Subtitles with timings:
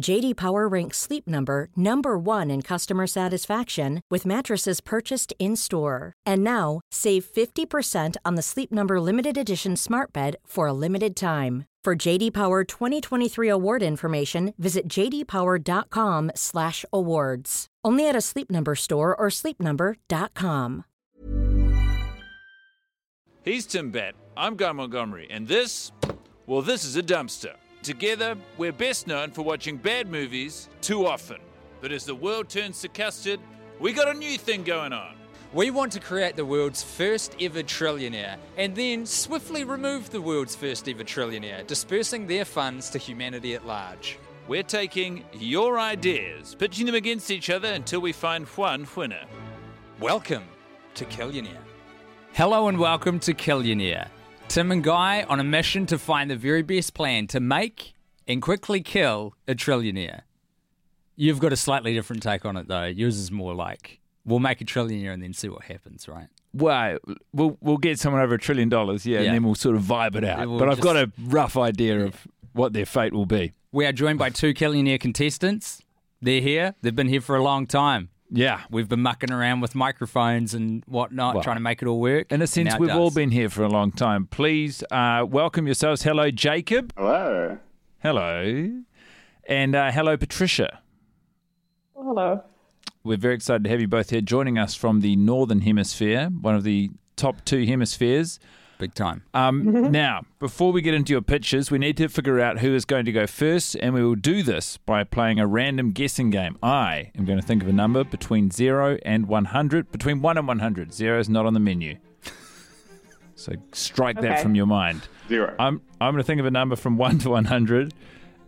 [0.00, 6.14] JD Power ranks Sleep Number number 1 in customer satisfaction with mattresses purchased in-store.
[6.24, 11.16] And now, save 50% on the Sleep Number limited edition Smart Bed for a limited
[11.16, 11.64] time.
[11.84, 17.66] For JD Power 2023 award information, visit jdpower.com/awards.
[17.84, 20.84] Only at a Sleep Number store or sleepnumber.com.
[23.42, 24.14] He's Tim Batt.
[24.36, 25.92] I'm Guy Montgomery, and this,
[26.46, 27.54] well, this is a dumpster.
[27.82, 31.38] Together, we're best known for watching bad movies too often.
[31.80, 33.40] But as the world turns to custard,
[33.78, 35.14] we got a new thing going on.
[35.52, 40.56] We want to create the world's first ever trillionaire and then swiftly remove the world's
[40.56, 44.18] first ever trillionaire, dispersing their funds to humanity at large.
[44.48, 49.24] We're taking your ideas, pitching them against each other until we find one winner.
[50.00, 50.44] Welcome
[50.94, 51.62] to Killionaire.
[52.32, 54.08] Hello and welcome to Killionaire.
[54.48, 57.92] Tim and Guy on a mission to find the very best plan to make
[58.26, 60.22] and quickly kill a trillionaire.
[61.16, 62.84] You've got a slightly different take on it though.
[62.84, 66.28] Yours is more like we'll make a trillionaire and then see what happens, right?
[66.54, 66.98] Well,
[67.32, 69.26] we'll we'll get someone over a trillion dollars, yeah, Yeah.
[69.26, 70.48] and then we'll sort of vibe it out.
[70.48, 73.52] We'll but I've just- got a rough idea of what their fate will be.
[73.70, 75.82] We are joined by two Killionaire contestants.
[76.22, 76.74] They're here.
[76.80, 78.08] They've been here for a long time.
[78.30, 78.62] Yeah.
[78.70, 82.30] We've been mucking around with microphones and whatnot, Well, trying to make it all work.
[82.30, 84.26] In a sense, we've all been here for a long time.
[84.26, 86.02] Please uh, welcome yourselves.
[86.02, 86.92] Hello, Jacob.
[86.96, 87.58] Hello.
[88.00, 88.82] Hello.
[89.48, 90.80] And uh, hello, Patricia.
[91.96, 92.42] Hello.
[93.02, 96.54] We're very excited to have you both here joining us from the Northern Hemisphere, one
[96.54, 98.38] of the top two hemispheres.
[98.78, 99.22] Big time.
[99.34, 102.84] Um, now, before we get into your pitches, we need to figure out who is
[102.84, 106.56] going to go first, and we will do this by playing a random guessing game.
[106.62, 110.46] I am going to think of a number between 0 and 100, between 1 and
[110.48, 110.92] 100.
[110.94, 111.96] Zero is not on the menu.
[113.34, 114.42] So strike that Okay.
[114.42, 115.02] from your mind.
[115.28, 115.54] Zero.
[115.60, 117.94] I'm, I'm going to think of a number from 1 to 100.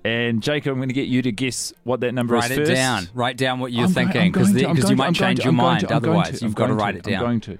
[0.04, 2.60] And Jacob, I'm going to get you to guess what that number Write is it
[2.62, 2.72] first.
[2.72, 3.08] down.
[3.14, 5.14] Write down what you're I'm thinking because going to- I'm you going to- might I'm
[5.14, 5.80] change to- your mind.
[5.86, 7.14] to- Otherwise, to- you've got to going write it down.
[7.14, 7.58] I'm going to.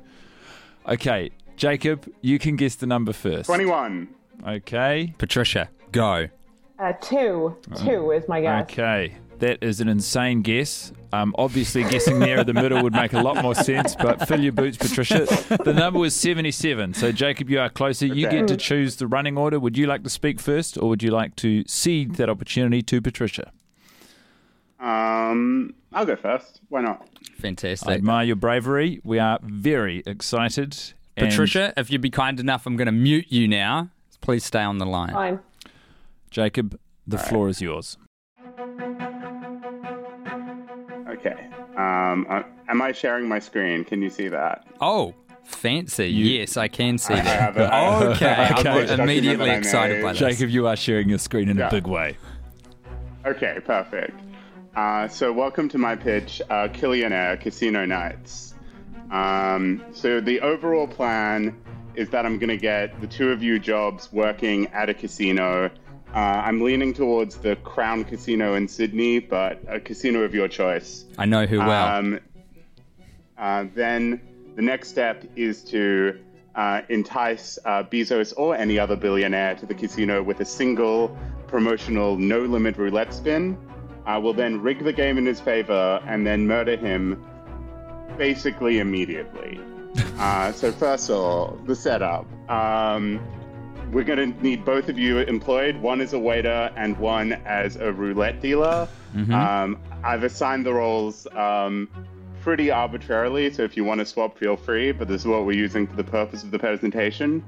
[0.89, 1.31] Okay,
[1.65, 3.45] Jacob, you can guess the number first.
[3.45, 4.09] 21.
[4.47, 5.13] Okay.
[5.19, 6.29] Patricia, go.
[6.79, 7.55] Uh, two.
[7.77, 8.63] Two is my guess.
[8.63, 9.15] Okay.
[9.41, 10.91] That is an insane guess.
[11.13, 14.53] Um, obviously, guessing near the middle would make a lot more sense, but fill your
[14.53, 15.27] boots, Patricia.
[15.63, 16.95] The number was 77.
[16.95, 18.07] So, Jacob, you are closer.
[18.07, 18.39] You Okay.
[18.39, 19.61] get to choose the running order.
[19.61, 23.03] Would you like to speak first, or would you like to cede that opportunity to
[23.03, 23.53] Patricia?
[24.79, 26.61] Um, I'll go first.
[26.71, 27.07] Why not?
[27.39, 27.39] Fantastic.
[27.39, 27.89] I Fantastic.
[27.91, 29.01] admire your bravery.
[29.05, 30.95] We are very excited.
[31.17, 33.91] And Patricia, if you'd be kind enough, I'm going to mute you now.
[34.21, 35.13] Please stay on the line.
[35.13, 35.41] Fine.
[36.31, 37.97] Jacob, the floor is yours.
[41.09, 41.49] Okay.
[41.77, 43.85] Um, uh, am I sharing my screen?
[43.85, 44.67] Can you see that?
[44.81, 46.09] Oh, fancy.
[46.09, 47.41] yes, I can see I that.
[47.41, 47.63] have it.
[47.73, 48.05] I.
[48.05, 50.21] Okay, I have I'm immediately excited by made.
[50.21, 50.39] this.
[50.39, 52.17] Jacob, you are sharing your screen in a big way.
[53.27, 54.19] Okay, perfect.
[54.77, 58.55] Uh, so, welcome to my pitch, uh, Killionaire Casino Nights.
[59.11, 61.61] Um, so, the overall plan
[61.95, 65.71] is that I'm going to get the two of you jobs working at a casino.
[66.15, 71.05] Uh, I'm leaning towards the Crown Casino in Sydney, but a casino of your choice.
[71.19, 71.97] I know who well.
[71.97, 72.21] Um,
[73.39, 74.21] uh, then
[74.57, 76.19] the next step is to
[76.55, 81.17] uh, entice uh, Bezos or any other billionaire to the casino with a single
[81.47, 83.57] promotional no limit roulette spin.
[84.07, 87.25] Uh, we'll then rig the game in his favor and then murder him
[88.21, 89.59] basically immediately.
[90.19, 92.27] uh, so, first of all, the setup.
[92.51, 93.19] Um,
[93.93, 95.77] we're going to need both of you employed.
[95.79, 98.87] One as a waiter and one as a roulette dealer.
[99.33, 101.89] Um, I've assigned the roles um,
[102.43, 104.93] pretty arbitrarily, so if you want to swap, feel free.
[104.93, 107.43] But this is what we're using for the purpose of the presentation.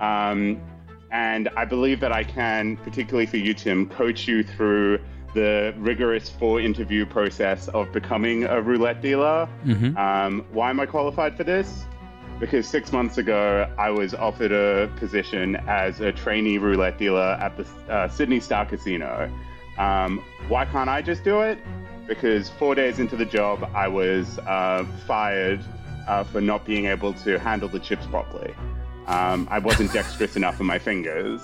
[0.00, 0.62] Um,
[1.10, 5.00] and I believe that I can, particularly for you, Tim, coach you through
[5.34, 9.48] the rigorous four interview process of becoming a roulette dealer.
[9.64, 9.96] Mm-hmm.
[9.96, 11.84] Um, why am I qualified for this?
[12.38, 17.56] Because six months ago, I was offered a position as a trainee roulette dealer at
[17.56, 19.30] the uh, Sydney Star Casino.
[19.78, 21.58] Um, why can't I just do it?
[22.06, 25.60] Because four days into the job, I was uh, fired
[26.08, 28.54] uh, for not being able to handle the chips properly.
[29.06, 31.40] Um, I wasn't dexterous enough in my fingers.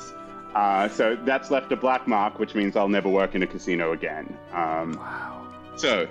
[0.55, 3.93] Uh, so that's left a black mark, which means I'll never work in a casino
[3.93, 4.37] again.
[4.53, 5.47] Um, wow.
[5.77, 6.09] So,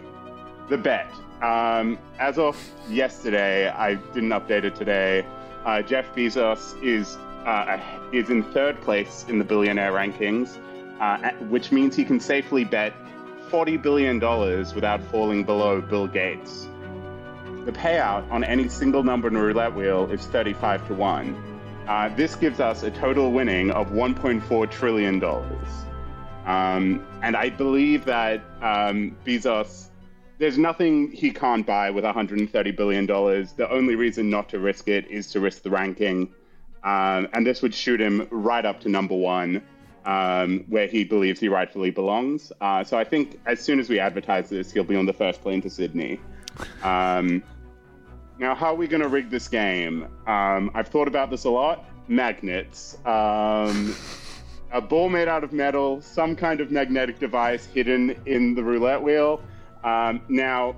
[0.69, 1.11] the bet.
[1.41, 2.57] Um, as of
[2.89, 5.25] yesterday, I didn't update it today.
[5.65, 7.79] Uh, Jeff Bezos is uh,
[8.11, 10.57] is in third place in the billionaire rankings,
[10.99, 12.93] uh, which means he can safely bet
[13.49, 16.67] forty billion dollars without falling below Bill Gates.
[17.65, 21.35] The payout on any single number in a roulette wheel is thirty-five to one.
[21.87, 25.23] Uh, this gives us a total winning of $1.4 trillion.
[26.45, 29.87] Um, and I believe that um, Bezos,
[30.37, 33.05] there's nothing he can't buy with $130 billion.
[33.05, 36.33] The only reason not to risk it is to risk the ranking.
[36.83, 39.61] Um, and this would shoot him right up to number one,
[40.05, 42.51] um, where he believes he rightfully belongs.
[42.59, 45.41] Uh, so I think as soon as we advertise this, he'll be on the first
[45.41, 46.19] plane to Sydney.
[48.39, 50.07] Now, how are we going to rig this game?
[50.27, 51.85] Um, I've thought about this a lot.
[52.07, 52.97] Magnets.
[53.05, 53.95] Um,
[54.71, 59.01] a ball made out of metal, some kind of magnetic device hidden in the roulette
[59.01, 59.41] wheel.
[59.83, 60.75] Um, now,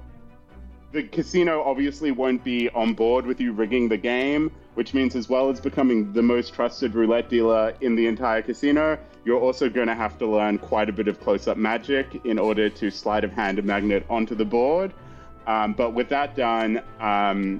[0.92, 5.28] the casino obviously won't be on board with you rigging the game, which means, as
[5.28, 9.88] well as becoming the most trusted roulette dealer in the entire casino, you're also going
[9.88, 13.24] to have to learn quite a bit of close up magic in order to sleight
[13.24, 14.94] of hand a magnet onto the board.
[15.50, 17.60] Um, but with that done, um,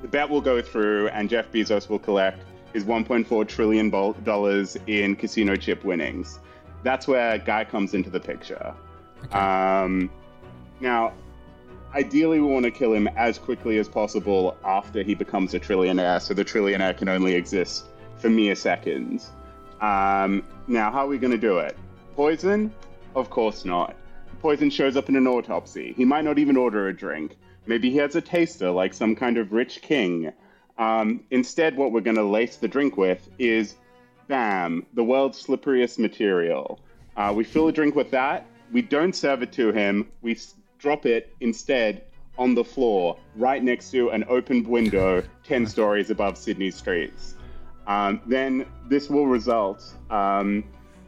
[0.00, 2.38] the bet will go through, and Jeff Bezos will collect
[2.72, 6.38] his 1.4 trillion dollars in casino chip winnings.
[6.84, 8.72] That's where Guy comes into the picture.
[9.24, 9.36] Okay.
[9.36, 10.08] Um,
[10.78, 11.12] now,
[11.96, 16.22] ideally, we want to kill him as quickly as possible after he becomes a trillionaire,
[16.22, 17.86] so the trillionaire can only exist
[18.18, 19.32] for mere seconds.
[19.80, 21.76] Um, now, how are we going to do it?
[22.14, 22.72] Poison?
[23.16, 23.96] Of course not
[24.40, 25.92] poison shows up in an autopsy.
[25.96, 27.36] He might not even order a drink.
[27.66, 30.32] Maybe he has a taster like some kind of rich king.
[30.78, 33.76] Um, instead, what we're going to lace the drink with is
[34.28, 36.80] BAM, the world's slipperiest material.
[37.16, 38.46] Uh, we fill a drink with that.
[38.72, 40.10] We don't serve it to him.
[40.22, 40.38] We
[40.78, 42.04] drop it instead
[42.38, 47.34] on the floor, right next to an open window 10 stories above Sydney streets.
[47.86, 50.64] Um, then this will result um,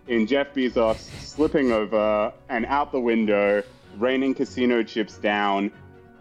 [0.07, 3.63] in Jeff Bezos slipping over and out the window,
[3.99, 5.71] raining casino chips down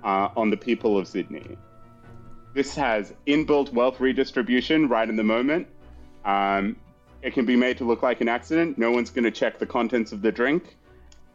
[0.03, 1.57] uh, on the people of Sydney.
[2.53, 5.67] This has inbuilt wealth redistribution right in the moment.
[6.25, 6.75] Um,
[7.21, 8.77] it can be made to look like an accident.
[8.77, 10.75] No one's going to check the contents of the drink.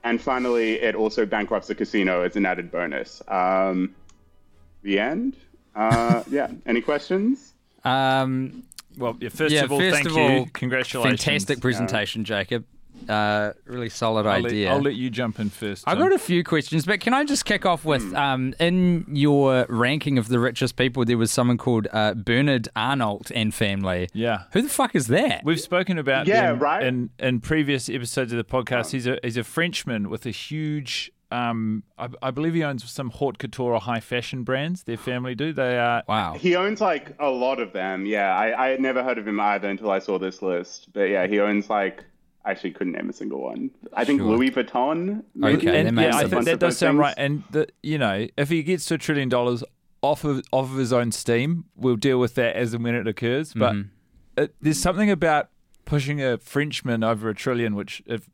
[0.04, 3.22] And finally, it also bankrupts the casino as an added bonus.
[3.28, 3.94] Um,
[4.82, 5.36] the end.
[5.74, 6.50] Uh, yeah.
[6.64, 7.54] Any questions?
[7.84, 8.64] Um,
[8.96, 10.46] well, yeah, first yeah, of all, first thank of all, you.
[10.52, 11.24] Congratulations.
[11.24, 12.64] Fantastic presentation, Jacob.
[13.08, 14.68] Uh, really solid I'll idea.
[14.68, 15.84] Let, I'll let you jump in first.
[15.86, 18.16] I've got a few questions, but can I just kick off with mm.
[18.16, 23.30] um, in your ranking of the richest people, there was someone called uh, Bernard Arnault
[23.34, 24.08] and family.
[24.12, 24.44] Yeah.
[24.52, 25.44] Who the fuck is that?
[25.44, 26.82] We've spoken about yeah, them right?
[26.82, 28.86] in, in previous episodes of the podcast.
[28.86, 28.90] Oh.
[28.90, 33.10] He's a he's a Frenchman with a huge um, I, I, believe he owns some
[33.10, 34.84] haute couture or high fashion brands.
[34.84, 35.52] Their family do.
[35.52, 36.34] They are wow.
[36.34, 38.06] He owns like a lot of them.
[38.06, 40.92] Yeah, I, I had never heard of him either until I saw this list.
[40.92, 42.04] But yeah, he owns like
[42.44, 43.70] I actually couldn't name a single one.
[43.92, 44.30] I think sure.
[44.30, 45.24] Louis Vuitton.
[45.34, 45.68] Maybe?
[45.68, 47.00] Okay, and, yeah, I think that does sound things.
[47.00, 47.14] right.
[47.18, 49.64] And the, you know, if he gets to a trillion dollars
[50.02, 53.08] off of off of his own steam, we'll deal with that as and when it
[53.08, 53.52] occurs.
[53.52, 54.42] But mm-hmm.
[54.44, 55.48] it, there's something about
[55.86, 58.30] pushing a Frenchman over a trillion, which if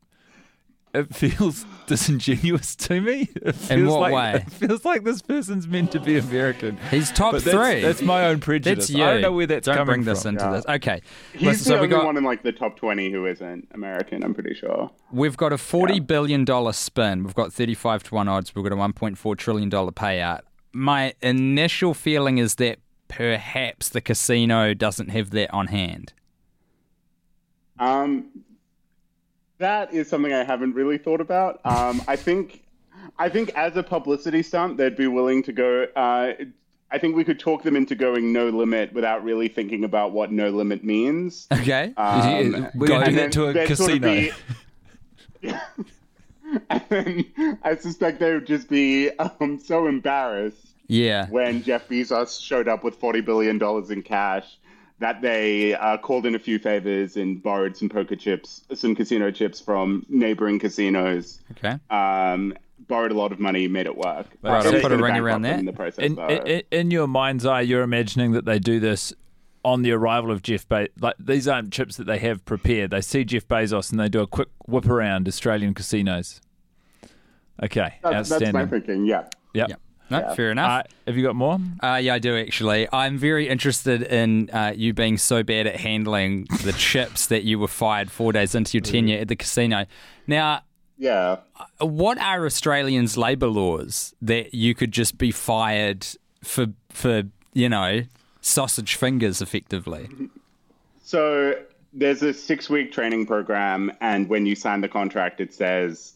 [0.93, 3.29] it feels disingenuous to me.
[3.69, 4.33] In what like, way?
[4.45, 6.77] It feels like this person's meant to be American.
[6.91, 7.51] He's top but three.
[7.81, 8.87] That's, that's, my own prejudice.
[8.87, 9.03] That's you.
[9.03, 10.35] I don't know where that's don't coming bring this from.
[10.35, 10.51] into yeah.
[10.51, 10.65] this.
[10.67, 11.01] Okay.
[11.33, 14.23] He's Listen, the so only got, one in like the top 20 who isn't American,
[14.23, 14.91] I'm pretty sure.
[15.11, 16.01] We've got a forty yeah.
[16.01, 17.23] billion dollar spin.
[17.23, 18.55] We've got 35 to 1 odds.
[18.55, 20.41] We've got a $1.4 trillion payout.
[20.73, 26.13] My initial feeling is that perhaps the casino doesn't have that on hand.
[27.79, 28.27] Um,
[29.63, 31.61] that is something I haven't really thought about.
[31.65, 32.63] Um, I think,
[33.17, 35.87] I think as a publicity stunt, they'd be willing to go.
[35.95, 36.33] Uh,
[36.91, 40.31] I think we could talk them into going no limit without really thinking about what
[40.31, 41.47] no limit means.
[41.51, 43.75] Okay, um, going to get to a casino.
[43.75, 44.01] Sort of
[45.41, 45.53] be,
[46.69, 50.57] and then I suspect they would just be um, so embarrassed.
[50.87, 51.27] Yeah.
[51.29, 54.57] When Jeff Bezos showed up with forty billion dollars in cash
[55.03, 59.31] that they uh, called in a few favors and borrowed some poker chips, some casino
[59.31, 61.41] chips from neighboring casinos.
[61.51, 61.77] Okay.
[61.89, 62.53] Um,
[62.87, 64.27] borrowed a lot of money, made it work.
[64.41, 65.59] Right, I'll put a in ring around that.
[65.59, 69.13] In, the process, In, in, in your mind's eye, you're imagining that they do this
[69.65, 70.89] on the arrival of Jeff Bezos.
[70.97, 72.91] Like these aren't chips that they have prepared.
[72.91, 76.39] They see Jeff Bezos and they do a quick whip around Australian casinos.
[77.61, 78.53] Okay, that's, that's outstanding.
[78.53, 79.05] my thinking.
[79.05, 79.27] Yeah.
[79.53, 79.69] Yep.
[79.69, 79.81] Yep.
[80.21, 80.85] No, fair enough.
[80.85, 81.57] Uh, have you got more?
[81.81, 82.87] Uh, yeah, I do actually.
[82.93, 87.59] I'm very interested in uh, you being so bad at handling the chips that you
[87.59, 89.85] were fired four days into your tenure at the casino.
[90.27, 90.61] Now,
[90.97, 91.37] Yeah.
[91.79, 96.05] what are Australians' labour laws that you could just be fired
[96.43, 98.03] for for you know
[98.41, 100.09] sausage fingers effectively?
[101.03, 101.55] So
[101.91, 106.13] there's a six week training program, and when you sign the contract, it says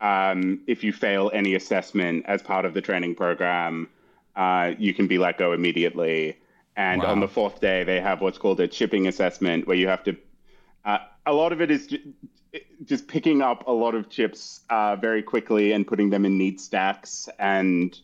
[0.00, 3.88] um, if you fail any assessment as part of the training program,
[4.36, 6.36] uh, you can be let go immediately.
[6.76, 7.10] And Wow.
[7.10, 10.16] on the fourth day, they have what's called a chipping assessment, where you have to.
[10.84, 11.98] Uh, a lot of it is ju-
[12.84, 16.60] just picking up a lot of chips uh, very quickly and putting them in neat
[16.60, 17.28] stacks.
[17.38, 17.98] And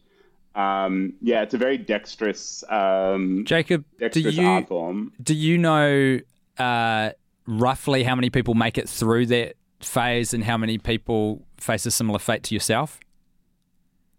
[0.54, 6.18] um, yeah, it's a very dexterous, um, Jacob, do you do you know
[6.58, 7.10] uh,
[7.46, 11.90] roughly how many people make it through that phase and how many people face a
[11.90, 13.00] similar fate to yourself?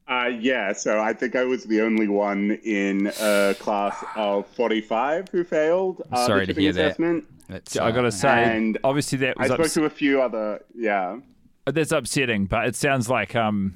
[0.07, 5.27] Uh, yeah, so I think I was the only one in a class of 45
[5.29, 6.85] who failed uh, Sorry the to chipping hear that.
[6.85, 7.25] assessment.
[7.49, 9.89] It's, I got uh, to say, and obviously that I was spoke ups- to a
[9.89, 11.19] few other, yeah.
[11.65, 13.75] that's upsetting, but it sounds like um,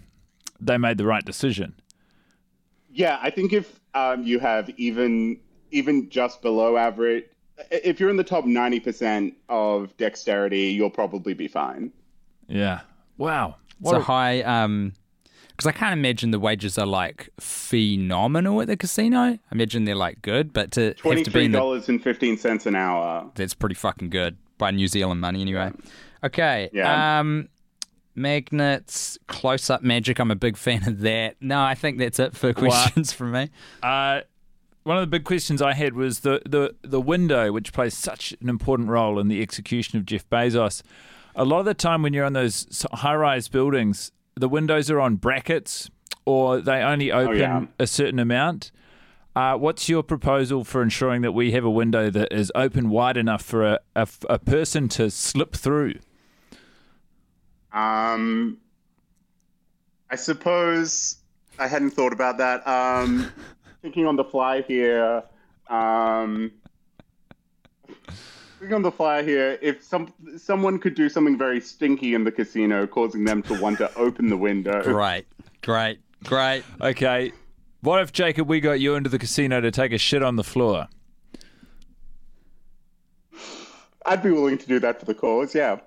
[0.62, 1.74] they made the right decision.
[2.94, 5.40] Yeah, I think if um, you have even
[5.72, 7.26] even just below average,
[7.70, 11.92] if you're in the top 90% of dexterity, you'll probably be fine.
[12.48, 12.82] Yeah.
[13.18, 13.56] Wow.
[13.70, 14.94] It's What a a- high, um,
[15.50, 19.18] because I can't imagine the wages are like phenomenal at the casino.
[19.20, 23.30] I imagine they're like good, but to have to be in the, $23.15 an hour.
[23.36, 25.72] that's pretty fucking good by New Zealand money anyway.
[26.24, 26.70] Okay.
[26.74, 27.20] Yeah.
[27.20, 27.50] Um,
[28.16, 30.20] magnets, close up magic.
[30.20, 31.36] I'm a big fan of that.
[31.42, 33.50] No, I think that's it for questions from me.
[33.82, 34.22] Uh,
[34.84, 38.34] one of the big questions I had was the, the, the window, which plays such
[38.42, 40.82] an important role in the execution of Jeff Bezos.
[41.36, 45.00] A lot of the time, when you're on those high rise buildings, the windows are
[45.00, 45.90] on brackets
[46.26, 47.66] or they only open yeah.
[47.80, 48.72] a certain amount.
[49.36, 53.16] Uh, what's your proposal for ensuring that we have a window that is open wide
[53.16, 55.94] enough for a, a, a person to slip through?
[57.72, 58.58] Um,
[60.10, 61.18] I suppose
[61.58, 62.68] I hadn't thought about that.
[62.68, 63.32] Um,
[63.82, 65.24] thinking on the fly here.
[65.70, 66.52] Um,
[68.60, 72.32] thinking on the fly here, if some someone could do something very stinky in the
[72.32, 74.82] casino, causing them to want to open the window.
[74.84, 75.26] Great,
[75.62, 76.64] great, great.
[76.82, 77.32] Okay.
[77.82, 80.44] What if, Jacob, we got you into the casino to take a shit on the
[80.44, 80.88] floor?
[84.06, 85.56] I'd be willing to do that for the cause.
[85.56, 85.80] Yeah.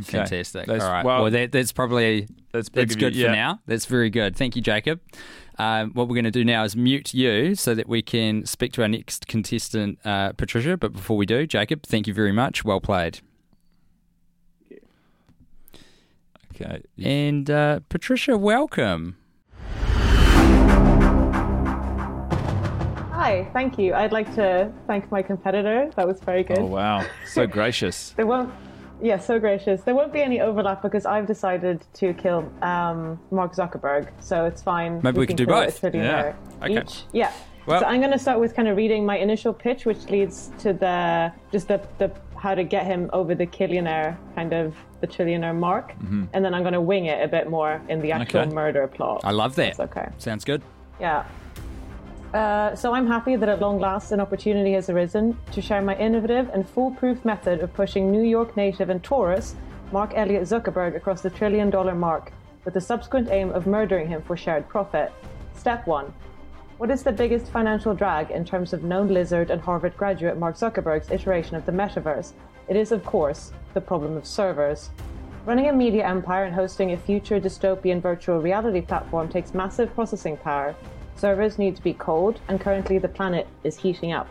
[0.00, 0.18] Okay.
[0.18, 0.66] Fantastic.
[0.66, 1.04] That's- All right.
[1.04, 3.32] well- Well, that, that's probably That's that's of you, good for yeah.
[3.32, 3.60] now.
[3.66, 4.36] That's very good.
[4.36, 5.00] Thank you, Jacob.
[5.58, 8.72] Um, what we're going to do now is mute you so that we can speak
[8.74, 10.76] to our next contestant, uh, Patricia.
[10.76, 12.64] But before we do, Jacob, thank you very much.
[12.64, 13.20] Well played.
[16.54, 16.82] Okay.
[17.02, 19.16] And uh, Patricia, welcome.
[23.12, 23.94] Hi, thank you.
[23.94, 25.90] I'd like to thank my competitor.
[25.96, 26.58] That was very good.
[26.58, 27.04] Oh, wow.
[27.26, 28.10] So gracious.
[28.16, 28.52] There won't,
[29.00, 29.82] yeah, so gracious.
[29.82, 34.62] There won't be any overlap because I've decided to kill um, Mark Zuckerberg, so it's
[34.62, 35.00] fine.
[35.02, 35.82] Maybe we could can do both.
[35.84, 36.64] a trillionaire Yeah.
[36.64, 36.80] Okay.
[36.82, 37.04] Each.
[37.12, 37.32] Yeah.
[37.66, 40.50] Well- so I'm going to start with kind of reading my initial pitch, which leads
[40.58, 45.06] to the just the, the how to get him over the trillionaire kind of the
[45.06, 45.92] trillionaire mark,
[46.32, 48.54] and then I'm going to wing it a bit more in the actual Okay.
[48.54, 49.20] murder plot.
[49.24, 49.76] I love that.
[49.76, 50.08] That's okay.
[50.18, 50.62] Sounds good.
[51.00, 51.24] Yeah.
[52.34, 55.96] Uh, so I'm happy that at long last an opportunity has arisen to share my
[55.96, 59.54] innovative and foolproof method of pushing New York native and Taurus,
[59.92, 62.32] Mark Elliott Zuckerberg, across the trillion dollar mark,
[62.66, 65.10] with the subsequent aim of murdering him for shared profit.
[65.54, 66.12] Step 1.
[66.76, 70.56] What is the biggest financial drag in terms of known lizard and Harvard graduate Mark
[70.56, 72.34] Zuckerberg's iteration of the metaverse?
[72.68, 74.90] It is, of course, the problem of servers.
[75.46, 80.36] Running a media empire and hosting a future dystopian virtual reality platform takes massive processing
[80.36, 80.74] power.
[81.18, 84.28] Servers need to be cold, and currently the planet is heating up.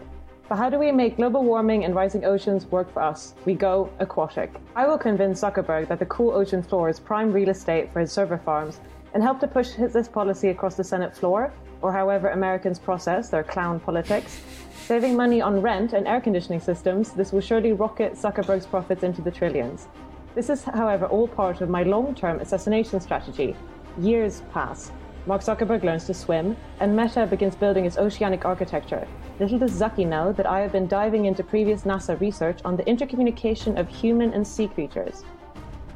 [0.47, 3.35] But how do we make global warming and rising oceans work for us?
[3.43, 4.53] We go aquatic.
[4.73, 8.13] I will convince Zuckerberg that the cool ocean floor is prime real estate for his
[8.13, 8.79] server farms
[9.13, 11.51] and help to push his- this policy across the Senate floor,
[11.81, 14.41] or however Americans process their clown politics.
[14.85, 19.21] Saving money on rent and air conditioning systems, this will surely rocket Zuckerberg's profits into
[19.21, 19.89] the trillions.
[20.35, 23.57] This is, however, all part of my long term assassination strategy.
[23.97, 24.89] Years pass.
[25.27, 29.05] Mark Zuckerberg learns to swim, and Meta begins building its oceanic architecture.
[29.41, 32.83] Little does Zucky know that I have been diving into previous NASA research on the
[32.83, 35.25] intercommunication of human and sea creatures.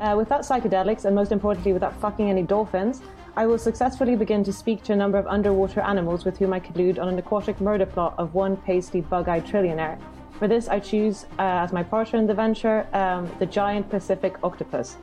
[0.01, 3.01] Uh, without psychedelics, and most importantly, without fucking any dolphins,
[3.37, 6.59] I will successfully begin to speak to a number of underwater animals with whom I
[6.59, 9.97] collude on an aquatic murder plot of one pasty, bug eyed trillionaire.
[10.39, 14.35] For this, I choose uh, as my partner in the venture um, the giant Pacific
[14.43, 14.97] octopus.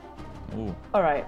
[0.92, 1.24] All right.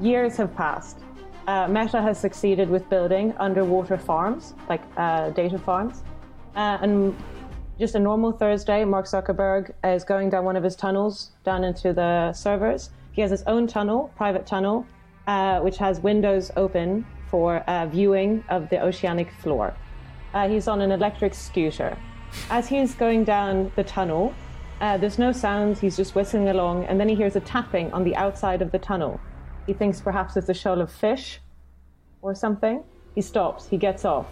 [0.00, 1.05] Years have passed.
[1.46, 6.02] Uh, Meta has succeeded with building underwater farms, like uh, data farms.
[6.56, 7.16] Uh, and
[7.78, 11.92] just a normal Thursday, Mark Zuckerberg is going down one of his tunnels down into
[11.92, 12.90] the servers.
[13.12, 14.86] He has his own tunnel, private tunnel,
[15.28, 19.72] uh, which has windows open for uh, viewing of the oceanic floor.
[20.34, 21.96] Uh, he's on an electric scooter.
[22.50, 24.34] As he's going down the tunnel,
[24.80, 28.16] there's no sounds, he's just whistling along, and then he hears a tapping on the
[28.16, 29.20] outside of the tunnel.
[29.66, 31.40] He thinks perhaps it's a shoal of fish
[32.22, 32.82] or something.
[33.14, 34.26] He stops, he gets off.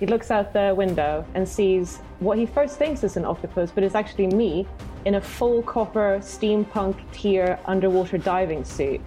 [0.00, 3.82] He looks out the window and sees what he first thinks is an octopus, but
[3.82, 4.66] it's actually me
[5.04, 9.00] in a full copper steampunk tier underwater diving suit.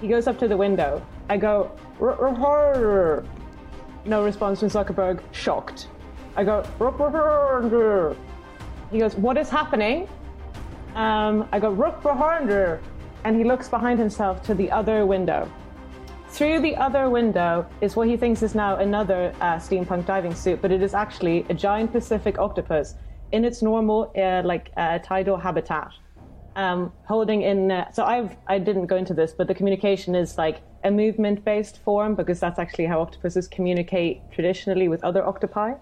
[0.00, 1.04] He goes up to the window.
[1.30, 3.24] I go, "R- r- r-"
[4.04, 5.88] no response from Zuckerberg, shocked.
[6.36, 8.16] I go, "R- r- r-"
[8.92, 10.06] he goes, What is happening?
[10.94, 12.50] Um, I go, behind
[13.24, 15.50] And he looks behind himself to the other window.
[16.28, 20.62] Through the other window is what he thinks is now another uh, steampunk diving suit,
[20.62, 22.94] but it is actually a giant Pacific octopus
[23.32, 25.92] in its normal, uh, like, uh, tidal habitat.
[26.56, 30.38] Um, holding in, uh, so I've, I didn't go into this, but the communication is
[30.38, 35.74] like a movement based form because that's actually how octopuses communicate traditionally with other octopi.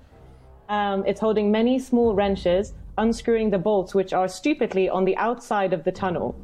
[0.68, 5.72] Um, it's holding many small wrenches, unscrewing the bolts, which are stupidly on the outside
[5.72, 6.36] of the tunnel.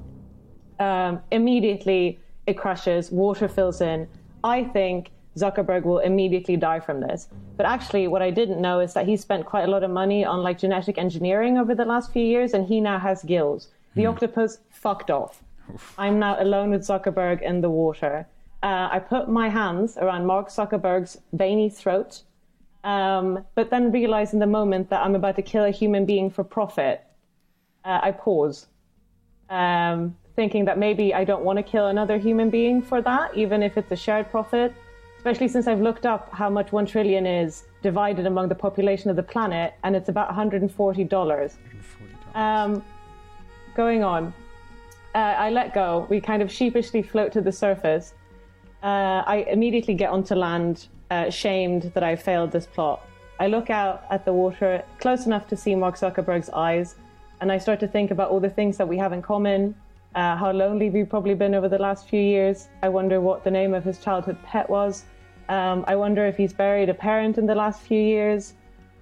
[0.79, 4.09] Um, immediately, it crashes, water fills in.
[4.45, 7.29] I think Zuckerberg will immediately die from this.
[7.57, 10.25] But actually, what I didn't know is that he spent quite a lot of money
[10.25, 13.69] on like genetic engineering over the last few years, and he now has gills.
[13.95, 15.43] The octopus fucked off.
[15.99, 18.27] I'm now alone with Zuckerberg in the water.
[18.63, 22.23] Uh, I put my hands around Mark Zuckerberg's veiny throat
[22.87, 26.31] um, but then realize in the moment that I'm about to kill a human being
[26.31, 27.03] for profit,
[27.85, 28.69] uh, I pause,
[29.51, 33.63] um, thinking that maybe I don't want to kill another human being for that, even
[33.63, 34.75] if it's a shared profit.
[35.17, 39.17] Especially since I've looked up how much one trillion is divided among the population of
[39.17, 41.57] the planet, and it's about $140.
[42.35, 42.85] Um,
[43.75, 44.33] going on,
[45.15, 46.07] uh, I let go.
[46.11, 48.15] We kind of sheepishly float to the surface.
[48.83, 53.05] Uh, I immediately get onto land, uh, shamed that I failed this plot.
[53.41, 56.95] I look out at the water, close enough to see Mark Zuckerberg's eyes,
[57.41, 59.75] and I start to think about all the things that we have in common,
[60.17, 62.69] uh, how lonely we've probably been over the last few years.
[62.83, 65.05] I wonder what the name of his childhood pet was.
[65.49, 68.55] Um, I wonder if he's buried a parent in the last few years,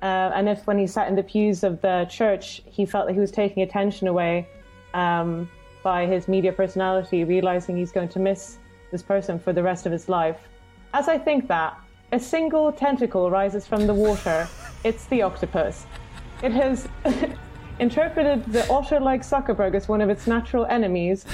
[0.03, 3.15] uh, and if when he sat in the pews of the church, he felt that
[3.15, 4.47] he was taking attention away
[4.93, 5.49] um,
[5.83, 8.59] by his media personality, realizing he's going to miss
[8.91, 10.39] this person for the rest of his life.
[10.93, 11.79] As I think that,
[12.13, 14.47] a single tentacle rises from the water.
[14.85, 15.87] It's the octopus.
[16.43, 16.87] It has
[17.79, 21.25] interpreted the otter like Zuckerberg as one of its natural enemies,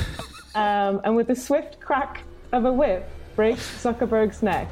[0.55, 2.23] um, and with a swift crack
[2.53, 4.69] of a whip, breaks Zuckerberg's neck.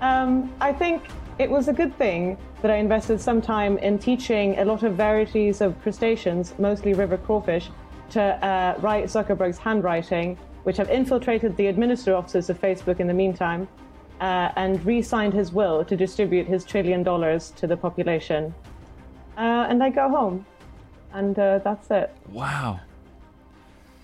[0.00, 1.02] Um, I think
[1.38, 4.94] it was a good thing that I invested some time in teaching a lot of
[4.94, 7.70] varieties of crustaceans, mostly river crawfish,
[8.10, 13.14] to uh, write Zuckerberg's handwriting, which have infiltrated the administrative offices of Facebook in the
[13.14, 13.68] meantime,
[14.20, 18.54] uh, and re signed his will to distribute his trillion dollars to the population.
[19.38, 20.44] Uh, and I go home.
[21.12, 22.10] And uh, that's it.
[22.28, 22.80] Wow.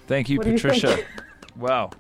[0.07, 1.05] Thank you, What do you Patricia.
[1.57, 1.91] wow.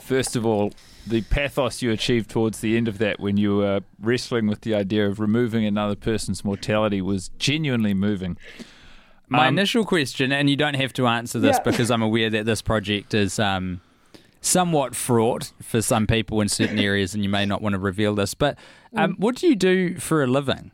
[0.00, 0.72] First of all,
[1.06, 4.74] the pathos you achieved towards the end of that when you were wrestling with the
[4.74, 8.36] idea of removing another person's mortality was genuinely moving.
[9.28, 11.62] My Um, initial question, and you don't have to answer this Yeah.
[11.70, 13.80] because I'm aware that this project is um,
[14.40, 18.14] somewhat fraught for some people in certain areas, and you may not want to reveal
[18.14, 18.34] this.
[18.34, 18.58] But
[18.94, 20.70] um, what do you do for a living,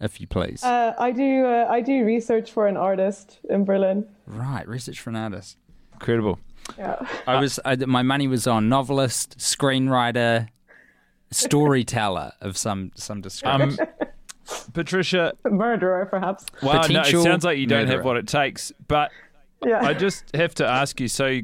[0.00, 0.62] if you please?
[0.62, 1.44] Uh, I do.
[1.46, 4.06] Uh, I do research for an artist in Berlin.
[4.26, 5.56] right, research for an artist.
[5.94, 6.38] Incredible.
[6.78, 6.96] Yeah.
[7.26, 10.48] I was I, my money was on novelist, screenwriter,
[11.30, 13.78] storyteller of some some description.
[13.80, 13.88] Um,
[14.72, 16.46] Patricia, Murderer, perhaps.
[16.62, 17.96] wow, no, it sounds like you don't murderer.
[17.98, 18.72] have what it takes.
[18.86, 19.10] But
[19.66, 19.84] Yeah.
[19.84, 21.40] I just have to ask you so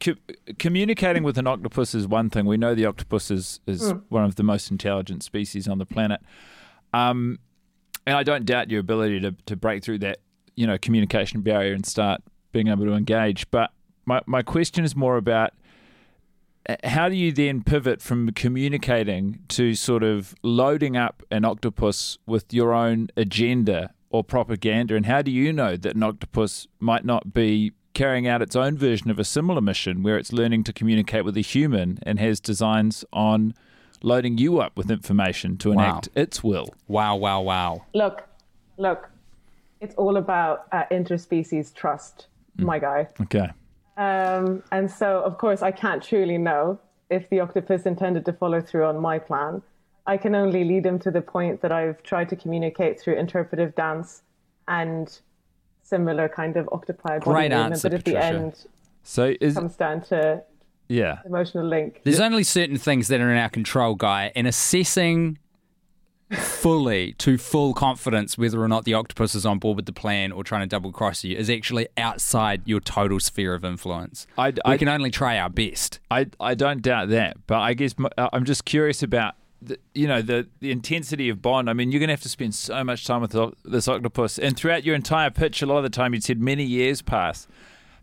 [0.00, 0.14] co-
[0.58, 2.46] communicating with an octopus is one thing.
[2.46, 6.20] We know the octopus is, is one of the most intelligent species on the planet.
[6.94, 7.38] Um,
[8.06, 10.18] and I don't doubt your ability to, to break through that,
[10.56, 12.20] you know, communication barrier and start
[12.52, 13.50] being able to engage.
[13.50, 13.70] But
[14.04, 15.52] my, my question is more about
[16.68, 22.18] uh, how do you then pivot from communicating to sort of loading up an octopus
[22.26, 24.94] with your own agenda or propaganda?
[24.94, 28.76] And how do you know that an octopus might not be carrying out its own
[28.76, 32.40] version of a similar mission where it's learning to communicate with a human and has
[32.40, 33.54] designs on
[34.02, 36.22] loading you up with information to enact Wow.
[36.22, 36.68] its will?
[36.88, 37.84] Wow, wow, wow.
[37.94, 38.26] Look,
[38.76, 39.10] look,
[39.80, 43.08] it's all about uh, interspecies trust, my guy.
[43.20, 43.50] Okay.
[43.96, 46.78] Um, and so, of course, I can't truly know
[47.10, 49.62] if the octopus intended to follow through on my plan.
[50.06, 53.74] I can only lead him to the point that I've tried to communicate through interpretive
[53.74, 54.22] dance
[54.66, 55.20] and
[55.82, 57.72] similar kind of octopi body Great movement.
[57.74, 58.66] answer, but at the end,
[59.02, 60.42] So is comes down to
[60.88, 61.18] yeah.
[61.24, 62.00] emotional link.
[62.04, 65.38] There's only certain things that are in our control, guy, and assessing
[66.30, 70.32] fully to full confidence whether or not the octopus is on board with the plan
[70.32, 74.26] or trying to double cross you is actually outside your total sphere of influence.
[74.38, 76.00] I- we can only try our best.
[76.10, 79.78] I I don't doubt that, but I guess m- uh, I'm just curious about the,
[79.94, 81.68] you know the the intensity of Bond.
[81.68, 84.38] I mean, you're going to have to spend so much time with the- this octopus,
[84.38, 87.46] and throughout your entire pitch, a lot of the time you said many years pass.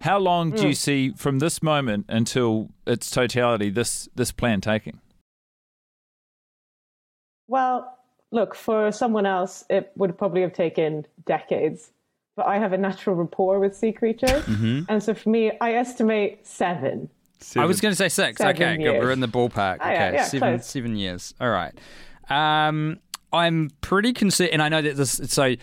[0.02, 5.00] How long do you see from this moment until its totality this this plan taking?
[7.48, 7.98] Well,
[8.32, 11.92] look, for someone else, it would probably have taken decades.
[12.36, 14.46] But I have a natural rapport with sea creatures.
[14.48, 17.10] And so for me, I estimate seven.
[17.58, 18.38] I was going to say six.
[18.38, 19.00] Seven okay, good.
[19.00, 19.78] We're in the ballpark.
[19.80, 20.66] Ah, Okay, yeah, yeah, seven close.
[20.66, 21.34] seven years.
[21.42, 21.74] All right.
[22.30, 23.00] Um,
[23.34, 25.20] I'm pretty concerned, and I know that this.
[25.26, 25.56] So,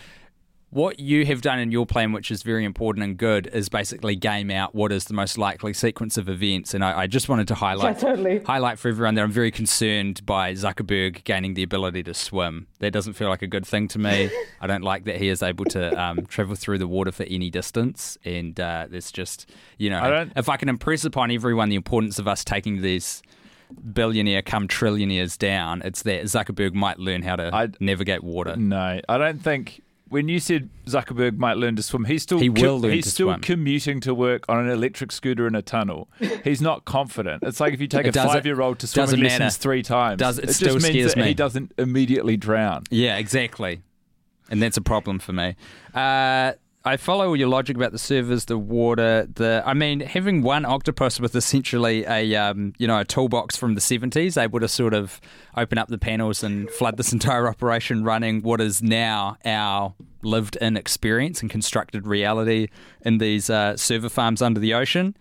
[0.69, 4.17] what you have done in your plan, which is very important and good, is basically
[4.17, 6.73] game out what is the most likely sequence of events.
[6.73, 8.39] And I, I just wanted to highlight Yeah, totally.
[8.43, 12.67] highlight for everyone that I'm very concerned by Zuckerberg gaining the ability to swim.
[12.79, 14.29] That doesn't feel like a good thing to me.
[14.61, 17.49] I don't like that he is able to um, travel through the water for any
[17.49, 18.17] distance.
[18.25, 21.75] And uh, there's just, you know, I don't- if I can impress upon everyone the
[21.77, 23.21] importance of us taking these
[23.93, 28.55] billionaire come trillionaires down, it's that Zuckerberg might learn how to I'd- navigate water.
[28.57, 29.81] No, I don't think.
[30.09, 33.11] When you said Zuckerberg might learn to swim, he's still He will learn he's to
[33.11, 33.41] still swim.
[33.41, 36.07] commuting to work on an electric scooter in a tunnel.
[36.43, 37.43] He's not confident.
[37.43, 39.57] It's like if you take It a five year old to swimming doesn't lessons matter.
[39.59, 40.19] three times.
[40.19, 41.27] Does- it just still means scares that me.
[41.27, 42.83] he doesn't immediately drown.
[42.89, 43.81] Yeah, exactly.
[44.49, 45.55] And that's a problem for me.
[45.93, 46.53] Uh,
[46.87, 49.61] I follow your logic about the servers, the water, the.
[49.65, 53.81] I mean, having one octopus with essentially a um, you know a toolbox from the
[53.81, 55.19] seventies, able to sort of
[55.55, 60.77] open up the panels and flood this entire operation, running what is now our lived-in
[60.77, 62.67] experience and constructed reality
[63.01, 65.15] in these uh, server farms under the ocean.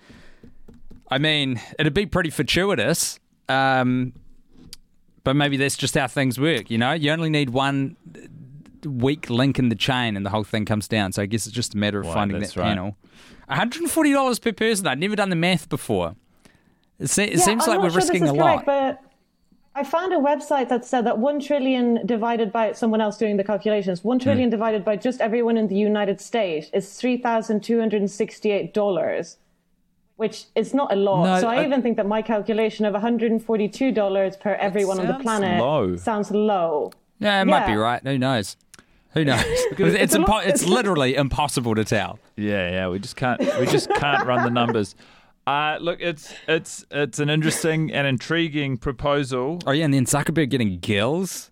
[1.11, 3.19] I mean, it'd be pretty fortuitous.
[3.49, 4.13] Um,
[5.27, 6.93] but maybe that's just how things work, you know?
[6.93, 7.97] You only need one
[8.87, 11.12] weak link in the chain and the whole thing comes down.
[11.12, 12.64] So I guess it's just a matter of Well, finding that right.
[12.64, 12.96] panel.
[13.51, 14.87] $140 per person.
[14.87, 16.14] I'd never done the math before.
[16.99, 18.64] It, se- it Yeah, seems I'm like we're sure this risking is a lot.
[18.64, 19.01] but
[19.75, 23.44] I found a website that said that one trillion divided by someone else doing the
[23.44, 24.22] calculations, one Hmm.
[24.25, 28.11] trillion divided by just everyone in the United States is three thousand two hundred and
[28.11, 29.37] sixty-eight dollars,
[30.16, 31.25] which is not a lot.
[31.25, 34.37] No, so I, I- even think that my calculation of one hundred and forty-two dollars
[34.38, 35.96] per everyone on the sounds planet low.
[35.96, 36.90] sounds low.
[37.18, 38.03] yeah, it might be right.
[38.03, 38.57] Who knows?
[39.17, 39.43] Who knows?
[39.47, 42.19] it's a impo- it's it's- literally impossible to tell.
[42.37, 42.89] Yeah, yeah.
[42.89, 43.41] We just can't.
[43.59, 44.95] We just can't run the numbers.
[45.47, 49.61] Uh, look, it's it's it's an interesting and intriguing proposal.
[49.67, 51.51] Oh, yeah, and then Zuckerberg getting gills.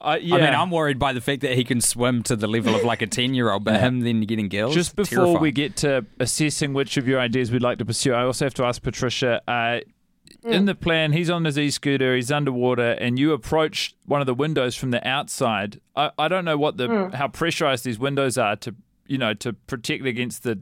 [0.00, 0.36] Uh, yeah.
[0.36, 2.82] I mean, I'm worried by the fact that he can swim to the level of
[2.82, 4.74] like a 10 year old, but him then getting gills.
[4.74, 5.42] Just before terrifying.
[5.42, 8.54] we get to assessing which of your ideas we'd like to pursue, I also have
[8.54, 9.42] to ask Patricia.
[9.46, 9.80] Uh,
[10.44, 10.52] Mm.
[10.52, 14.34] In the plan, he's on his e-scooter, he's underwater, and you approach one of the
[14.34, 15.80] windows from the outside.
[15.94, 17.14] I, I don't know what the mm.
[17.14, 18.74] how pressurized these windows are to
[19.06, 20.60] you know to protect against the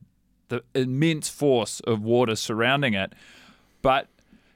[0.49, 3.13] the immense force of water surrounding it,
[3.83, 4.09] but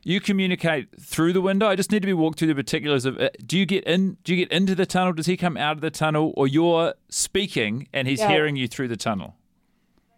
[0.03, 1.67] you communicate through the window.
[1.67, 3.19] I just need to be walked through the particulars of.
[3.19, 3.47] It.
[3.47, 4.19] Do you get in?
[4.23, 5.13] Do you get into the tunnel?
[5.15, 8.29] Does he come out of the tunnel, or you're speaking and he's Yeah.
[8.29, 9.37] hearing you through the tunnel?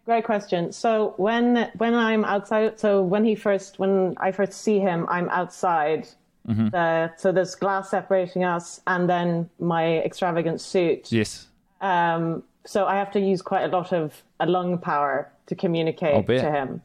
[0.07, 0.71] Great question.
[0.71, 5.27] So when when I'm outside, so when he first when I first see him, I'm
[5.27, 6.07] outside.
[6.47, 6.69] Mm-hmm.
[6.69, 11.11] The, so there's glass separating us, and then my extravagant suit.
[11.11, 11.49] Yes.
[11.81, 16.25] Um, so I have to use quite a lot of uh, lung power to communicate
[16.25, 16.81] to him.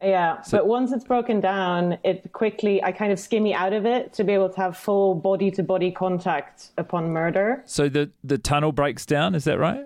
[0.00, 4.14] Yeah, but once it's broken down, it quickly I kind of skimmy out of it
[4.14, 7.62] to be able to have full body to body contact upon murder.
[7.66, 9.34] So the the tunnel breaks down.
[9.34, 9.84] Is that right?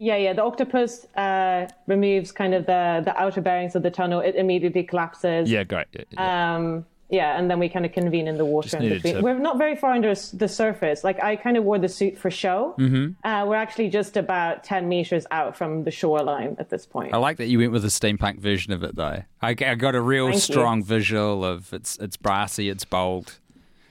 [0.00, 0.32] Yeah, yeah.
[0.32, 4.20] The octopus uh, removes kind of the the outer bearings of the tunnel.
[4.20, 5.50] It immediately collapses.
[5.50, 5.86] Yeah, great.
[5.92, 6.56] Yeah, yeah.
[6.56, 9.16] Um, Yeah, and then we kind of convene in the water in between.
[9.16, 11.02] to- We're not very far under the surface.
[11.02, 12.76] Like I kind of wore the suit for show.
[12.78, 13.26] Mm-hmm.
[13.28, 17.12] Uh, we're actually just about ten meters out from the shoreline at this point.
[17.12, 19.22] I like that you went with a steampunk version of it, though.
[19.42, 20.54] I, I got a real Thank you.
[20.54, 23.38] strong visual of it's it's brassy, it's bold,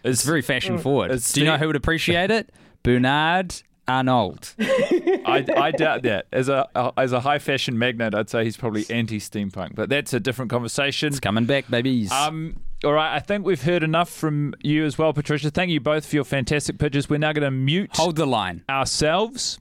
[0.06, 1.12] it's very fashion forward.
[1.12, 2.50] it's Do you know who would appreciate it?
[2.84, 4.54] Bernard Arnault.
[4.60, 6.28] I, I doubt that.
[6.32, 10.14] As a as a high fashion magnate, I'd say he's probably anti steampunk, but that's
[10.14, 11.08] a different conversation.
[11.10, 12.12] It's coming back, babies.
[12.12, 15.50] Um, all right, I think we've heard enough from you as well, Patricia.
[15.52, 17.10] Thank you both for your fantastic pitches.
[17.10, 18.64] We're now going to mute Hold the line.
[18.70, 19.60] ourselves,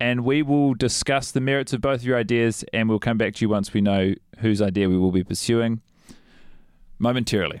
[0.00, 3.34] and we will discuss the merits of both of your ideas, and we'll come back
[3.34, 5.80] to you once we know whose idea we will be pursuing
[6.98, 7.60] momentarily.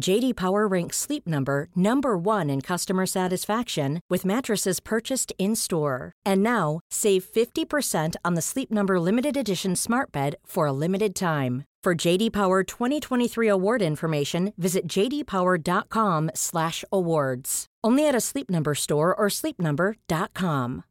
[0.00, 6.12] JD Power ranks Sleep Number number 1 in customer satisfaction with mattresses purchased in-store.
[6.24, 11.14] And now, save 50% on the Sleep Number limited edition Smart Bed for a limited
[11.14, 11.64] time.
[11.82, 17.66] For JD Power 2023 award information, visit jdpower.com/awards.
[17.84, 20.82] Only at a Sleep Number store or sleepnumber.com.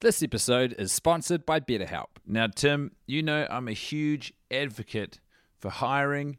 [0.00, 2.16] This episode is sponsored by BetterHelp.
[2.26, 5.20] Now, Tim, you know I'm a huge advocate
[5.56, 6.38] for hiring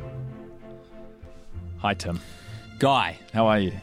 [1.81, 2.19] Hi, Tim.
[2.79, 3.73] Guy, How are you?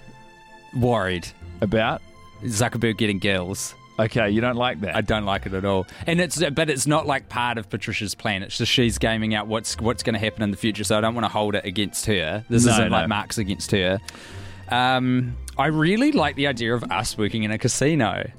[0.76, 1.26] worried.
[1.60, 2.02] About?
[2.44, 3.74] Zuckerberg getting girls.
[3.98, 4.94] Okay, you don't like that.
[4.94, 5.86] I don't like it at all.
[6.06, 8.44] And it's but it's not like part of Patricia's plan.
[8.44, 10.84] It's just she's gaming out what's what's going to happen in the future.
[10.84, 12.44] So I don't want to hold it against her.
[12.48, 12.96] This No, isn't no.
[12.96, 13.98] like Mark's against her.
[14.68, 18.30] Um, I really like the idea of us working in a casino.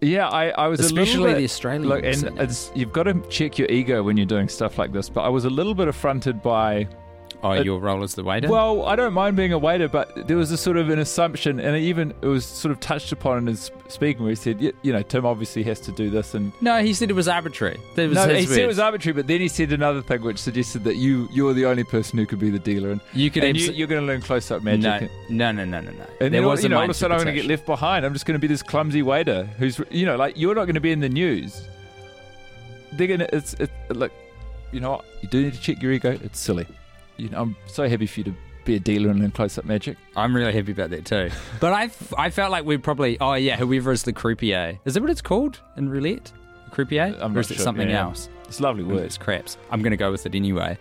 [0.00, 1.86] Yeah, I, I was a Especially little bit, the Australians.
[1.86, 5.08] Look, and it's, you've got to check your ego when you're doing stuff like this.
[5.08, 6.88] But I was a little bit affronted by.
[7.42, 8.48] Oh, your role as the waiter.
[8.48, 11.60] Well, I don't mind being a waiter, but there was a sort of an assumption,
[11.60, 14.92] and even it was sort of touched upon in his speaking, where he said, "You
[14.92, 17.78] know, Tim obviously has to do this," and no, he said it was arbitrary.
[17.96, 19.14] That was no, he said it was arbitrary.
[19.14, 22.24] But then he said another thing, which suggested that you you're the only person who
[22.26, 24.50] could be the dealer, and You could and abs- you, you're going to learn close
[24.50, 24.82] up magic.
[24.82, 26.04] no, and- no, no, no, no, no.
[26.20, 27.66] And there then, wasn't you know, all of a sudden I'm going to get left
[27.66, 28.06] behind.
[28.06, 30.74] I'm just going to be this clumsy waiter who's, you know, like you're not going
[30.76, 31.62] to be in the news.
[32.92, 34.12] They're going to, it's, it, look,
[34.72, 35.04] you know what?
[35.22, 36.18] You do need to check your ego.
[36.22, 36.66] It's silly.
[37.16, 39.64] You know, I'm so happy for you to be a dealer and learn close up
[39.64, 39.96] magic.
[40.16, 41.30] I'm really happy about that too.
[41.60, 43.18] But I I felt like we'd probably.
[43.20, 44.78] Oh yeah, whoever is the croupier.
[44.84, 46.32] Is that what it's called in roulette?
[46.70, 47.14] Croupier?
[47.20, 47.64] I'm or not is it sure.
[47.64, 48.02] something Yeah.
[48.04, 48.28] else?
[48.48, 49.04] It's lovely word.
[49.04, 49.56] It's craps.
[49.70, 50.76] I'm going to go with it anyway.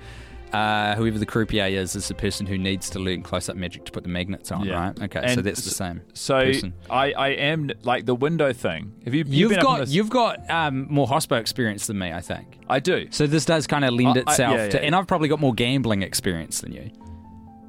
[0.54, 3.86] Uh, whoever the croupier is, is the person who needs to learn close up magic
[3.86, 4.76] to put the magnets on, Yeah.
[4.88, 5.02] right?
[5.04, 6.02] Okay, so And that's the s- same.
[6.14, 6.74] So person.
[6.90, 8.94] I, I am like the window thing.
[9.06, 9.24] Have you?
[9.28, 12.22] You've been up in got this- you've got um, more hospo experience than me, I
[12.22, 12.60] think.
[12.70, 13.08] I do.
[13.10, 14.84] So this does kind of lend I- I- itself yeah, to, yeah.
[14.86, 16.92] and I've probably got more gambling experience than you.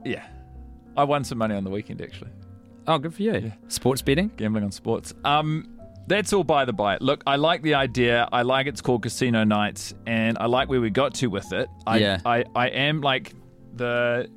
[0.04, 0.24] Yeah.
[0.96, 2.30] I won some money on the weekend actually,
[2.86, 3.50] Oh, good for you.
[3.68, 4.30] Sports betting.
[4.36, 5.14] gambling on sports.
[5.24, 5.66] Um,
[6.06, 6.98] that's all by the by.
[7.00, 8.28] Look, I like the idea.
[8.32, 11.68] I like it's called Casino Nights, and I like where we got to with it.
[11.86, 12.20] I, Yeah.
[12.26, 13.32] I, I am like
[13.74, 14.28] the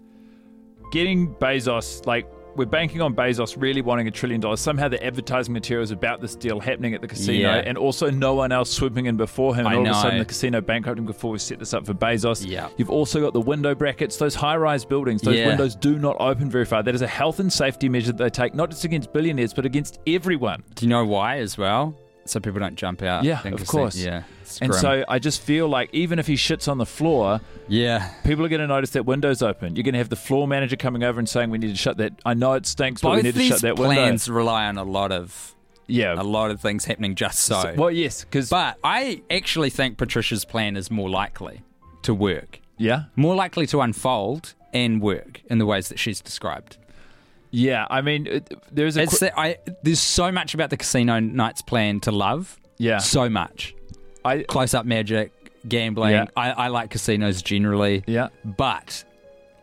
[0.91, 2.27] getting Bezos like.
[2.57, 4.59] We're banking on Bezos really wanting a trillion dollars.
[4.61, 7.55] Somehow the advertising materials about this deal happening at the casino, Yeah.
[7.63, 9.67] and also no one else swooping in before him.
[9.67, 11.93] And I all of a sudden, the casino bankrupting before we set this up for
[11.93, 12.43] Bezos.
[12.49, 12.69] Yeah.
[12.77, 15.21] You've also got the window brackets, those high-rise buildings.
[15.21, 15.47] Those Yeah.
[15.49, 16.81] windows do not open very far.
[16.81, 19.63] That is a health and safety measure that they take, not just against billionaires, but
[19.65, 20.63] against everyone.
[20.73, 21.93] Do you know why as well?
[22.25, 23.23] So people don't jump out.
[23.23, 23.95] Yeah, of course.
[24.03, 24.23] yeah.
[24.47, 24.81] It's And grim.
[24.81, 28.11] so I just feel like even if he shits on the floor, yeah.
[28.23, 29.75] people are going to notice that window's open.
[29.75, 31.97] You're going to have the floor manager coming over and saying, "We need to shut
[31.97, 33.95] that." I know it stinks, but we need to shut that window.
[33.95, 35.53] plans rely on a lot of
[35.87, 36.13] yeah.
[36.19, 37.61] a lot of things happening just so.
[37.61, 41.61] So- well, yes, because but I actually think Patricia's plan is more likely
[42.03, 46.77] to work, yeah, more likely to unfold and work in the ways that she's described.
[47.51, 47.87] yeah.
[47.89, 51.19] I mean, it, there's a It's qu- that I there's so much about the Casino
[51.19, 52.59] Nights plan to love.
[52.77, 52.97] yeah.
[52.99, 53.73] So much.
[54.27, 55.31] I Close up magic,
[55.67, 56.11] gambling.
[56.11, 56.25] Yeah.
[56.35, 58.03] I, I like casinos generally.
[58.07, 58.27] yeah.
[58.43, 59.03] But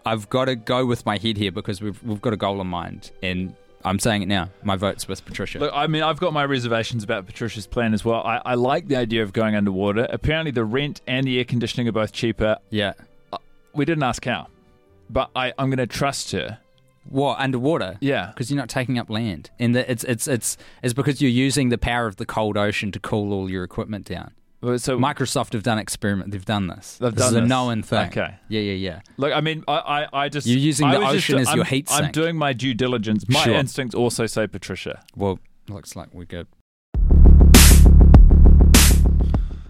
[0.06, 2.66] I've got to go with my head here because we've we've got a goal in
[2.66, 4.50] mind, and I'm saying it now.
[4.62, 5.58] My vote's with Patricia.
[5.58, 8.22] Look, I mean, I've got my reservations about Patricia's plan as well.
[8.22, 10.06] I, I like the idea of going underwater.
[10.10, 12.56] Apparently, the rent and the air conditioning are both cheaper.
[12.70, 12.92] yeah.
[13.32, 13.38] Uh,
[13.74, 14.46] we didn't ask how,
[15.10, 16.58] but I, I'm going to trust her.
[17.08, 17.98] What underwater?
[18.00, 18.28] Yeah.
[18.28, 21.68] because you're not taking up land, and the, it's it's it's it's because you're using
[21.68, 24.32] the power of the cold ocean to cool all your equipment down.
[24.64, 26.30] So, Microsoft have done experiment.
[26.30, 26.96] They've done this.
[26.98, 28.06] They've this done is a known thing.
[28.08, 28.34] Okay.
[28.48, 29.00] Yeah, yeah, yeah.
[29.18, 29.74] look, I mean, I,
[30.12, 32.10] I, I just You're using I the was just- ocean as your I'm- heat I'm
[32.12, 33.28] doing my due diligence.
[33.28, 33.54] My Sure.
[33.54, 35.02] instincts also say Patricia.
[35.14, 36.46] Well, looks like we're good.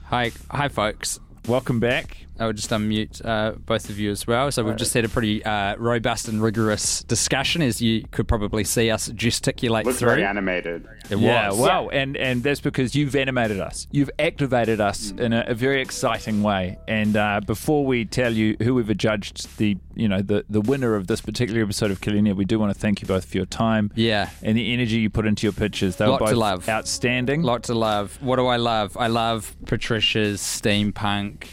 [0.06, 1.18] Hi, hi, folks.
[1.48, 2.26] Welcome back.
[2.38, 4.50] I would just unmute uh, both of you as well.
[4.50, 8.64] So we've just had a pretty uh, robust and rigorous discussion, as you could probably
[8.64, 10.08] see us gesticulate Looks through.
[10.10, 10.86] very animated.
[11.10, 11.58] It yeah, was.
[11.58, 13.86] wow, and and that's because you've animated us.
[13.92, 16.78] You've activated us in a, a very exciting way.
[16.88, 20.96] And uh, before we tell you who we've adjudged the you know the the winner
[20.96, 23.46] of this particular episode of Killionaire, we do want to thank you both for your
[23.46, 23.92] time.
[23.94, 24.30] Yeah.
[24.42, 25.96] and the energy you put into your pitches.
[25.96, 26.68] They Lot were to both love.
[26.68, 27.42] outstanding.
[27.42, 28.18] Lot to love.
[28.20, 28.96] What do I love?
[28.96, 31.46] I love Patricia's steampunk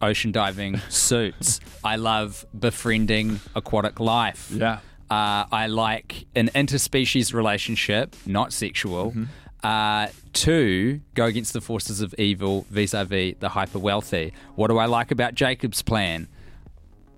[0.00, 1.60] ocean diving suits.
[1.84, 4.50] I love befriending aquatic life.
[4.50, 4.80] Yeah.
[5.08, 9.14] Uh, I like an interspecies relationship, not sexual.
[9.62, 14.32] Uh, two, go against the forces of evil vis a vis the hyper wealthy.
[14.54, 16.28] What do I like about Jacob's plan?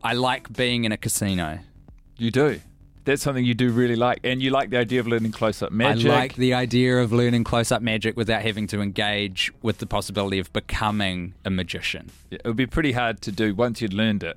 [0.03, 1.59] I like being in a casino.
[2.19, 2.61] You do.
[3.09, 6.11] That's something you do really like, and you like the idea of learning close-up magic.
[6.13, 9.87] I like the idea of learning close up magic without having to engage with the
[9.87, 12.11] possibility of becoming a magician.
[12.31, 14.37] It would be pretty hard to do once you'd learned it.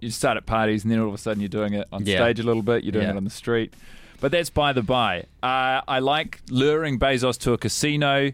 [0.00, 2.16] You'd start at parties, and then all of a sudden you're doing it on Yeah.
[2.24, 2.84] stage a little bit.
[2.84, 3.10] You're doing Yeah.
[3.12, 3.74] it on the street,
[4.22, 5.24] but that's by the by.
[5.42, 8.32] Uh, I like luring Bezos to a casino,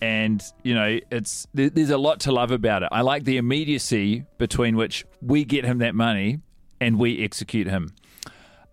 [0.00, 2.88] and you know it's there's a lot to love about it.
[2.90, 6.38] I like the immediacy between which we get him that money
[6.80, 7.92] and we execute him.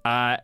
[0.04, 0.38] Uh,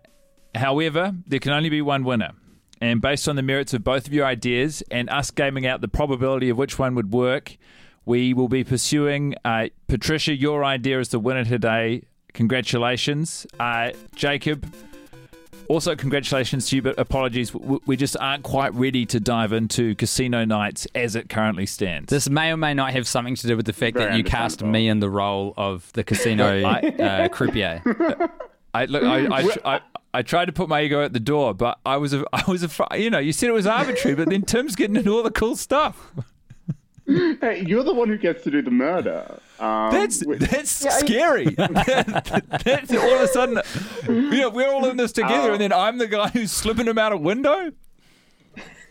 [0.55, 2.31] however, there can only be one winner.
[2.79, 5.87] And based on the merits of both of your ideas and us gaming out the
[5.87, 7.57] probability of which one would work,
[8.05, 10.35] we will be pursuing uh, Patricia.
[10.35, 12.03] Your idea is the winner today.
[12.33, 14.71] Congratulations, uh, Jacob.
[15.69, 17.53] Also, congratulations to you, but apologies.
[17.53, 22.09] We just aren't quite ready to dive into casino nights as it currently stands.
[22.09, 24.23] This may or may not have something to do with the fact Very that you
[24.23, 27.81] cast me in the role of the casino uh, croupier.
[28.81, 29.03] I look.
[29.03, 29.81] I, I, I,
[30.13, 32.13] I tried to put my ego at the door, but I was.
[32.13, 32.63] A, I was.
[32.63, 35.31] A, you know, you said it was arbitrary, but then Tim's getting into all the
[35.31, 36.11] cool stuff.
[37.09, 39.39] Hey, you're the one who gets to do the murder.
[39.61, 41.45] Um, That's that's Yeah, I- scary.
[41.55, 43.61] that's all of a sudden,
[44.09, 46.97] you know, we're all in this together, and then I'm the guy who's slipping him
[46.97, 47.71] out a window.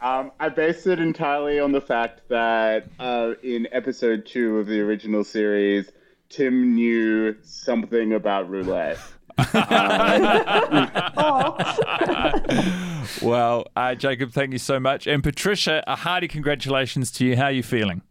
[0.00, 4.80] Um, I based it entirely on the fact that uh, in episode two of the
[4.80, 5.90] original series,
[6.30, 8.98] Tim knew something about roulette.
[13.22, 17.36] Well, uh, Jacob, thank you so much, and Patricia, a hearty congratulations to you.
[17.36, 18.02] How are you feeling?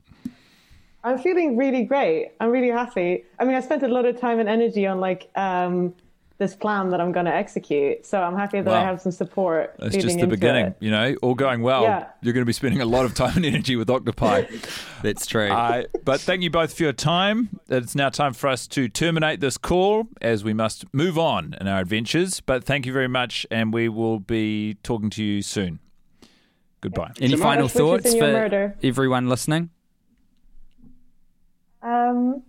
[1.04, 2.32] I'm feeling really great.
[2.40, 3.24] I'm really happy.
[3.38, 5.94] I mean, I spent a lot of time and energy on like um,
[6.38, 8.06] this plan that I'm going to execute.
[8.06, 9.74] So I'm happy that I have some support.
[9.80, 10.76] It's just the beginning, it.
[10.82, 11.16] you know.
[11.22, 12.08] All going well, Yeah.
[12.22, 14.44] you're going to be spending a lot of time and energy with Octopi.
[15.02, 15.50] That's true.
[15.50, 17.60] Uh, but thank you both for your time.
[17.70, 21.68] It's now time for us to terminate this call as we must move on in
[21.70, 22.42] our adventures.
[22.42, 25.80] But thank you very much, and we will be talking to you soon.
[26.82, 27.12] Goodbye.
[27.22, 28.76] Any Some final thoughts for murder.
[28.84, 29.70] everyone listening?
[31.82, 32.44] Um,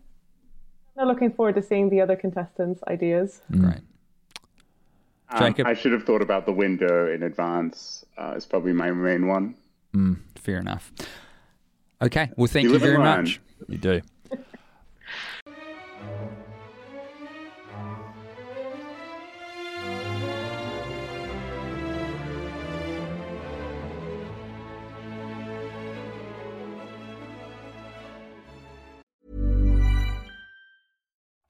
[0.98, 3.42] I'm looking forward to seeing the other contestants' ideas.
[3.50, 3.80] Great.
[5.28, 5.66] Um, Jacob?
[5.66, 8.04] I should have thought about the window in advance.
[8.16, 9.54] Uh, it's probably my main one.
[10.36, 10.92] Fair enough.
[12.00, 12.30] Okay.
[12.36, 13.40] Well, thank You you, very much.
[13.68, 14.00] You do.